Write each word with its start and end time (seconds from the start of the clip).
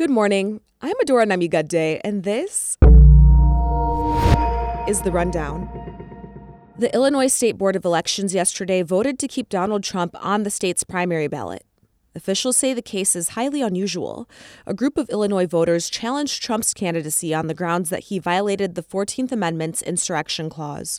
Good 0.00 0.08
morning. 0.08 0.62
I'm 0.80 0.96
Adora 1.04 1.26
Namigadde, 1.26 2.00
and 2.02 2.22
this 2.24 2.78
is 4.88 5.02
the 5.02 5.12
rundown. 5.12 5.68
The 6.78 6.90
Illinois 6.94 7.26
State 7.26 7.58
Board 7.58 7.76
of 7.76 7.84
Elections 7.84 8.32
yesterday 8.32 8.80
voted 8.80 9.18
to 9.18 9.28
keep 9.28 9.50
Donald 9.50 9.84
Trump 9.84 10.16
on 10.24 10.44
the 10.44 10.48
state's 10.48 10.84
primary 10.84 11.28
ballot. 11.28 11.66
Officials 12.14 12.56
say 12.56 12.72
the 12.72 12.80
case 12.80 13.14
is 13.14 13.30
highly 13.30 13.60
unusual. 13.60 14.26
A 14.66 14.72
group 14.72 14.96
of 14.96 15.10
Illinois 15.10 15.46
voters 15.46 15.90
challenged 15.90 16.42
Trump's 16.42 16.72
candidacy 16.72 17.34
on 17.34 17.46
the 17.46 17.52
grounds 17.52 17.90
that 17.90 18.04
he 18.04 18.18
violated 18.18 18.76
the 18.76 18.82
14th 18.82 19.30
Amendment's 19.30 19.82
insurrection 19.82 20.48
clause. 20.48 20.98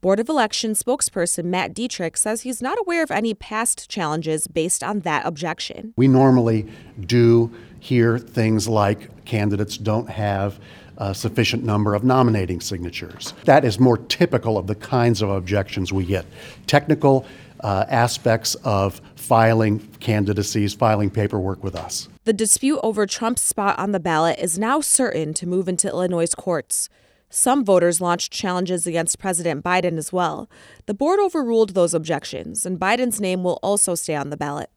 Board 0.00 0.18
of 0.18 0.30
Elections 0.30 0.82
spokesperson 0.82 1.44
Matt 1.44 1.74
Dietrich 1.74 2.16
says 2.16 2.40
he's 2.40 2.62
not 2.62 2.78
aware 2.80 3.02
of 3.02 3.10
any 3.10 3.34
past 3.34 3.90
challenges 3.90 4.48
based 4.48 4.82
on 4.82 5.00
that 5.00 5.26
objection. 5.26 5.92
We 5.98 6.08
normally 6.08 6.66
do 6.98 7.52
hear 7.80 8.18
things 8.18 8.66
like 8.66 9.26
candidates 9.26 9.76
don't 9.76 10.08
have 10.08 10.58
a 10.96 11.14
sufficient 11.14 11.64
number 11.64 11.94
of 11.94 12.02
nominating 12.02 12.62
signatures. 12.62 13.34
That 13.44 13.62
is 13.62 13.78
more 13.78 13.98
typical 13.98 14.56
of 14.56 14.68
the 14.68 14.74
kinds 14.74 15.20
of 15.20 15.28
objections 15.28 15.92
we 15.92 16.06
get. 16.06 16.24
Technical 16.66 17.26
uh, 17.60 17.84
aspects 17.90 18.54
of 18.64 19.02
filing 19.16 19.80
candidacies, 20.00 20.72
filing 20.72 21.10
paperwork 21.10 21.62
with 21.62 21.76
us. 21.76 22.08
The 22.24 22.32
dispute 22.32 22.80
over 22.82 23.06
Trump's 23.06 23.42
spot 23.42 23.78
on 23.78 23.92
the 23.92 24.00
ballot 24.00 24.38
is 24.38 24.58
now 24.58 24.80
certain 24.80 25.34
to 25.34 25.46
move 25.46 25.68
into 25.68 25.88
Illinois' 25.88 26.34
courts. 26.34 26.88
Some 27.32 27.64
voters 27.64 28.00
launched 28.00 28.32
challenges 28.32 28.88
against 28.88 29.20
President 29.20 29.64
Biden 29.64 29.98
as 29.98 30.12
well. 30.12 30.50
The 30.86 30.94
board 30.94 31.20
overruled 31.20 31.74
those 31.74 31.94
objections, 31.94 32.66
and 32.66 32.76
Biden's 32.76 33.20
name 33.20 33.44
will 33.44 33.60
also 33.62 33.94
stay 33.94 34.16
on 34.16 34.30
the 34.30 34.36
ballot. 34.36 34.68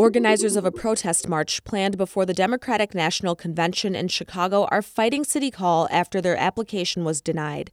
Organizers 0.00 0.56
of 0.56 0.64
a 0.64 0.72
protest 0.72 1.28
march 1.28 1.62
planned 1.64 1.98
before 1.98 2.24
the 2.24 2.32
Democratic 2.32 2.94
National 2.94 3.36
Convention 3.36 3.94
in 3.94 4.08
Chicago 4.08 4.64
are 4.70 4.80
fighting 4.80 5.24
City 5.24 5.50
Hall 5.50 5.88
after 5.90 6.22
their 6.22 6.38
application 6.38 7.04
was 7.04 7.20
denied. 7.20 7.70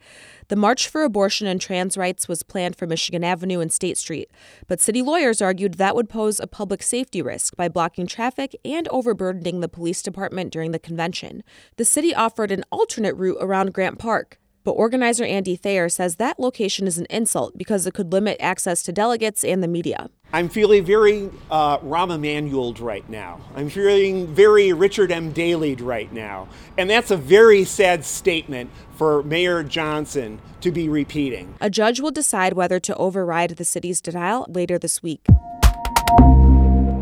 The 0.49 0.57
March 0.57 0.89
for 0.89 1.05
Abortion 1.05 1.47
and 1.47 1.61
Trans 1.61 1.95
Rights 1.95 2.27
was 2.27 2.43
planned 2.43 2.75
for 2.75 2.85
Michigan 2.85 3.23
Avenue 3.23 3.61
and 3.61 3.71
State 3.71 3.97
Street, 3.97 4.29
but 4.67 4.81
city 4.81 5.01
lawyers 5.01 5.41
argued 5.41 5.75
that 5.75 5.95
would 5.95 6.09
pose 6.09 6.41
a 6.41 6.47
public 6.47 6.83
safety 6.83 7.21
risk 7.21 7.55
by 7.55 7.69
blocking 7.69 8.07
traffic 8.07 8.53
and 8.65 8.89
overburdening 8.89 9.61
the 9.61 9.69
police 9.69 10.01
department 10.01 10.51
during 10.51 10.71
the 10.71 10.79
convention. 10.79 11.43
The 11.77 11.85
city 11.85 12.13
offered 12.13 12.51
an 12.51 12.65
alternate 12.73 13.15
route 13.15 13.37
around 13.39 13.73
Grant 13.73 13.99
Park. 13.99 14.37
But 14.67 14.73
organizer 14.73 15.23
Andy 15.23 15.55
Thayer 15.55 15.87
says 15.87 16.17
that 16.17 16.41
location 16.41 16.87
is 16.87 16.97
an 16.97 17.07
insult 17.09 17.57
because 17.57 17.87
it 17.87 17.93
could 17.93 18.11
limit 18.11 18.35
access 18.41 18.83
to 18.83 18.91
delegates 18.91 19.45
and 19.45 19.63
the 19.63 19.67
media. 19.69 20.09
I'm 20.33 20.49
feeling 20.49 20.83
very 20.83 21.29
uh, 21.49 21.77
Rahm 21.77 22.13
Emanueled 22.13 22.81
right 22.81 23.09
now. 23.09 23.39
I'm 23.55 23.69
feeling 23.69 24.27
very 24.27 24.73
Richard 24.73 25.09
M. 25.09 25.33
Daleyed 25.33 25.81
right 25.81 26.11
now. 26.11 26.49
And 26.77 26.89
that's 26.89 27.11
a 27.11 27.15
very 27.15 27.63
sad 27.63 28.03
statement 28.03 28.69
for 28.97 29.23
Mayor 29.23 29.63
Johnson 29.63 30.41
to 30.59 30.69
be 30.69 30.89
repeating. 30.89 31.55
A 31.61 31.69
judge 31.69 32.01
will 32.01 32.11
decide 32.11 32.51
whether 32.51 32.77
to 32.77 32.95
override 32.97 33.51
the 33.51 33.63
city's 33.63 34.01
denial 34.01 34.45
later 34.49 34.77
this 34.77 35.01
week. 35.01 35.25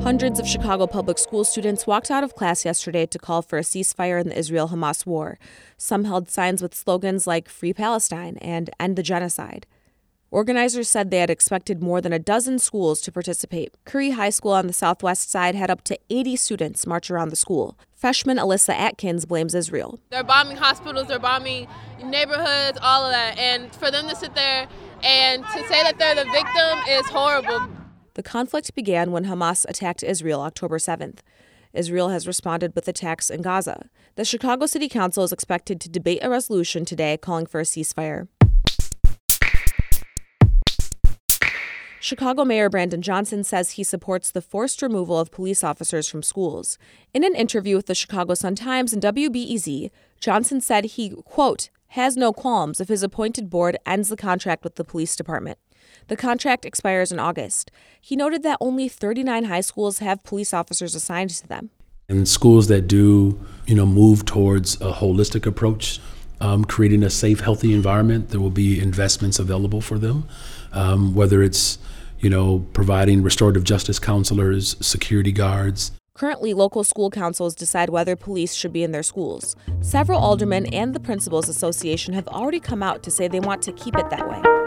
Hundreds 0.06 0.40
of 0.40 0.48
Chicago 0.48 0.86
public 0.86 1.18
school 1.18 1.44
students 1.44 1.88
walked 1.88 2.12
out 2.12 2.24
of 2.24 2.36
class 2.36 2.64
yesterday 2.64 3.08
to 3.08 3.18
call 3.18 3.42
for 3.42 3.58
a 3.58 3.64
ceasefire 3.64 4.22
in 4.22 4.30
the 4.30 4.38
Israel 4.38 4.70
Hamas 4.70 5.04
war. 5.04 5.40
Some 5.78 6.04
held 6.04 6.30
signs 6.30 6.62
with 6.62 6.76
slogans 6.76 7.26
like 7.26 7.50
Free 7.50 7.74
Palestine 7.74 8.38
and 8.38 8.70
End 8.80 8.98
the 8.98 9.02
Genocide. 9.02 9.66
Organizers 10.30 10.88
said 10.88 11.10
they 11.10 11.18
had 11.18 11.32
expected 11.32 11.82
more 11.82 12.02
than 12.02 12.14
a 12.14 12.20
dozen 12.20 12.60
schools 12.60 13.02
to 13.02 13.12
participate. 13.12 13.74
Curie 13.84 14.12
High 14.12 14.30
School 14.30 14.52
on 14.52 14.68
the 14.68 14.74
southwest 14.74 15.32
side 15.32 15.56
had 15.56 15.72
up 15.72 15.84
to 15.86 15.98
80 16.12 16.36
students 16.36 16.86
march 16.86 17.10
around 17.10 17.30
the 17.30 17.36
school. 17.36 17.76
Freshman 17.96 18.38
Alyssa 18.38 18.76
Atkins 18.76 19.26
blames 19.26 19.56
Israel. 19.56 20.00
They're 20.12 20.24
bombing 20.24 20.58
hospitals, 20.58 21.08
they're 21.08 21.18
bombing 21.18 21.68
neighborhoods, 22.04 22.78
all 22.80 23.06
of 23.06 23.12
that. 23.12 23.40
And 23.40 23.74
for 23.74 23.90
them 23.90 24.08
to 24.08 24.16
sit 24.16 24.36
there 24.36 24.68
and 25.02 25.44
to 25.44 25.68
say 25.68 25.82
that 25.82 25.98
they're 25.98 26.14
the 26.14 26.26
victim 26.26 26.78
is 26.90 27.08
horrible. 27.08 27.75
The 28.16 28.24
conflict 28.24 28.74
began 28.76 29.12
when 29.12 29.26
Hamas 29.26 29.66
attacked 29.68 30.02
Israel 30.02 30.40
October 30.40 30.78
7th. 30.78 31.20
Israel 31.74 32.10
has 32.10 32.26
responded 32.26 32.74
with 32.74 32.88
attacks 32.88 33.30
in 33.30 33.42
Gaza. 33.42 33.90
The 34.16 34.24
Chicago 34.24 34.68
City 34.68 34.88
Council 34.88 35.26
is 35.26 35.34
expected 35.34 35.82
to 35.82 35.90
debate 35.90 36.20
a 36.22 36.30
resolution 36.30 36.86
today 36.86 37.18
calling 37.18 37.46
for 37.46 37.60
a 37.60 37.66
ceasefire. 37.66 38.30
Chicago 42.00 42.46
Mayor 42.46 42.70
Brandon 42.70 43.02
Johnson 43.02 43.44
says 43.44 43.72
he 43.72 43.84
supports 43.84 44.32
the 44.32 44.42
forced 44.42 44.82
removal 44.82 45.20
of 45.20 45.30
police 45.30 45.62
officers 45.62 46.08
from 46.08 46.24
schools. 46.24 46.78
In 47.14 47.26
an 47.26 47.36
interview 47.36 47.76
with 47.76 47.88
the 47.88 47.96
Chicago 47.96 48.34
Sun-Times 48.34 48.94
and 48.94 49.04
WBEZ, 49.04 49.92
Johnson 50.22 50.62
said 50.62 50.86
he, 50.86 51.10
quote, 51.10 51.70
has 51.90 52.16
no 52.16 52.32
qualms 52.32 52.80
if 52.80 52.88
his 52.88 53.04
appointed 53.04 53.50
board 53.50 53.76
ends 53.86 54.08
the 54.08 54.16
contract 54.16 54.64
with 54.64 54.76
the 54.76 54.86
police 54.86 55.18
department. 55.18 55.58
The 56.08 56.16
contract 56.16 56.66
expires 56.66 57.12
in 57.12 57.20
August. 57.20 57.72
He 58.02 58.16
noted 58.16 58.44
that 58.44 58.58
only 58.62 58.88
39 58.88 59.46
high 59.46 59.62
schools 59.62 60.00
have 60.00 60.24
police 60.24 60.54
officers 60.54 60.96
assigned 60.96 61.32
to 61.32 61.48
them. 61.48 61.70
In 62.08 62.26
schools 62.26 62.68
that 62.68 62.88
do, 62.88 63.40
you 63.66 63.76
know, 63.76 63.86
move 63.86 64.26
towards 64.26 64.76
a 64.76 64.92
holistic 64.92 65.46
approach, 65.46 66.00
um, 66.40 66.66
creating 66.66 67.04
a 67.04 67.10
safe, 67.10 67.40
healthy 67.40 67.74
environment, 67.74 68.30
there 68.30 68.40
will 68.40 68.50
be 68.50 68.80
investments 68.80 69.40
available 69.40 69.82
for 69.82 69.98
them, 69.98 70.28
um, 70.72 71.16
whether 71.16 71.42
it's, 71.42 71.80
you 72.20 72.30
know, 72.30 72.66
providing 72.74 73.24
restorative 73.24 73.64
justice 73.64 74.00
counselors, 74.00 74.76
security 74.86 75.32
guards. 75.32 75.92
Currently, 76.14 76.54
local 76.54 76.86
school 76.86 77.10
councils 77.10 77.56
decide 77.56 77.90
whether 77.90 78.16
police 78.16 78.54
should 78.54 78.72
be 78.72 78.84
in 78.84 78.94
their 78.94 79.04
schools. 79.04 79.56
Several 79.82 80.20
aldermen 80.20 80.66
and 80.68 80.94
the 80.94 81.00
Principals 81.00 81.50
Association 81.50 82.14
have 82.14 82.28
already 82.30 82.62
come 82.62 82.82
out 82.82 83.04
to 83.04 83.12
say 83.12 83.28
they 83.28 83.42
want 83.42 83.62
to 83.64 83.74
keep 83.74 83.98
it 83.98 84.10
that 84.10 84.30
way. 84.30 84.65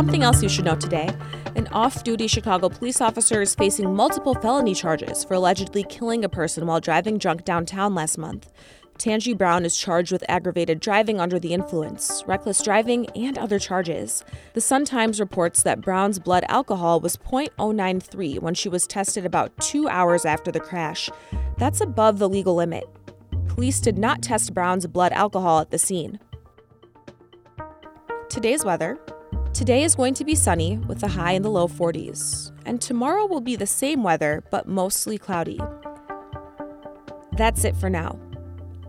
Something 0.00 0.22
else 0.22 0.42
you 0.42 0.48
should 0.48 0.64
know 0.64 0.76
today 0.76 1.10
an 1.56 1.68
off 1.72 2.04
duty 2.04 2.26
Chicago 2.26 2.70
police 2.70 3.02
officer 3.02 3.42
is 3.42 3.54
facing 3.54 3.94
multiple 3.94 4.32
felony 4.32 4.72
charges 4.72 5.24
for 5.24 5.34
allegedly 5.34 5.84
killing 5.90 6.24
a 6.24 6.28
person 6.30 6.64
while 6.64 6.80
driving 6.80 7.18
drunk 7.18 7.44
downtown 7.44 7.94
last 7.94 8.16
month. 8.16 8.50
Tangi 8.96 9.34
Brown 9.34 9.66
is 9.66 9.76
charged 9.76 10.10
with 10.10 10.24
aggravated 10.26 10.80
driving 10.80 11.20
under 11.20 11.38
the 11.38 11.52
influence, 11.52 12.24
reckless 12.26 12.62
driving, 12.62 13.10
and 13.14 13.36
other 13.36 13.58
charges. 13.58 14.24
The 14.54 14.62
Sun 14.62 14.86
Times 14.86 15.20
reports 15.20 15.62
that 15.64 15.82
Brown's 15.82 16.18
blood 16.18 16.46
alcohol 16.48 17.00
was 17.00 17.18
0.093 17.18 18.40
when 18.40 18.54
she 18.54 18.70
was 18.70 18.86
tested 18.86 19.26
about 19.26 19.54
two 19.58 19.86
hours 19.86 20.24
after 20.24 20.50
the 20.50 20.60
crash. 20.60 21.10
That's 21.58 21.82
above 21.82 22.18
the 22.18 22.28
legal 22.28 22.54
limit. 22.54 22.84
Police 23.48 23.80
did 23.80 23.98
not 23.98 24.22
test 24.22 24.54
Brown's 24.54 24.86
blood 24.86 25.12
alcohol 25.12 25.60
at 25.60 25.70
the 25.70 25.78
scene. 25.78 26.18
Today's 28.30 28.64
weather 28.64 28.98
Today 29.52 29.82
is 29.82 29.94
going 29.94 30.14
to 30.14 30.24
be 30.24 30.34
sunny 30.34 30.78
with 30.78 31.02
a 31.02 31.08
high 31.08 31.32
in 31.32 31.42
the 31.42 31.50
low 31.50 31.68
40s, 31.68 32.52
and 32.64 32.80
tomorrow 32.80 33.26
will 33.26 33.40
be 33.40 33.56
the 33.56 33.66
same 33.66 34.02
weather 34.02 34.42
but 34.50 34.66
mostly 34.68 35.18
cloudy. 35.18 35.60
That's 37.36 37.64
it 37.64 37.76
for 37.76 37.90
now. 37.90 38.18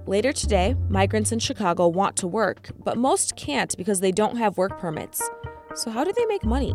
Later 0.08 0.32
today, 0.32 0.76
migrants 0.90 1.32
in 1.32 1.40
Chicago 1.40 1.88
want 1.88 2.16
to 2.18 2.28
work, 2.28 2.70
but 2.84 2.98
most 2.98 3.36
can't 3.36 3.76
because 3.78 4.00
they 4.00 4.12
don't 4.12 4.38
have 4.38 4.58
work 4.58 4.80
permits. 4.80 5.22
So, 5.76 5.90
how 5.92 6.04
do 6.04 6.14
they 6.16 6.26
make 6.26 6.46
money? 6.46 6.74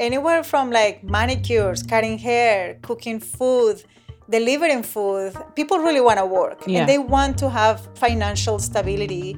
Anywhere 0.00 0.42
from 0.42 0.70
like 0.70 1.02
manicures, 1.04 1.82
cutting 1.82 2.18
hair, 2.18 2.78
cooking 2.82 3.20
food, 3.20 3.82
delivering 4.30 4.82
food, 4.82 5.34
people 5.54 5.78
really 5.78 6.00
want 6.00 6.18
to 6.18 6.26
work 6.26 6.62
Yeah. 6.66 6.80
and 6.80 6.88
they 6.88 6.98
want 6.98 7.38
to 7.38 7.50
have 7.50 7.88
financial 7.96 8.58
stability. 8.58 9.36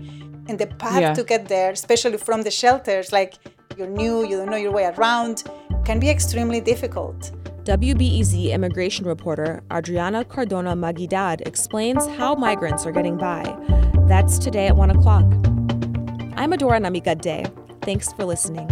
And 0.48 0.58
the 0.58 0.66
path 0.66 1.00
Yeah. 1.00 1.12
to 1.14 1.24
get 1.24 1.48
there, 1.48 1.72
especially 1.72 2.16
from 2.16 2.42
the 2.42 2.50
shelters, 2.50 3.12
like 3.12 3.34
you're 3.78 3.86
new, 3.86 4.24
you 4.24 4.36
don't 4.36 4.50
know 4.50 4.56
your 4.56 4.72
way 4.72 4.84
around, 4.96 5.44
can 5.84 6.00
be 6.00 6.10
extremely 6.10 6.60
difficult. 6.60 7.30
WBEZ 7.62 8.50
immigration 8.50 9.06
reporter 9.06 9.62
Adriana 9.72 10.24
Cardona 10.24 10.74
Maguigad 10.74 11.46
explains 11.46 12.04
how 12.16 12.34
migrants 12.34 12.84
are 12.86 12.92
getting 12.92 13.16
by. 13.16 13.44
That's 14.08 14.38
today 14.38 14.66
at 14.66 14.76
1 14.76 14.90
o'clock. 14.90 15.24
I'm 16.36 16.52
Adora 16.52 16.80
Namigadde. 16.80 17.52
Thanks 17.82 18.12
for 18.12 18.24
listening. 18.24 18.68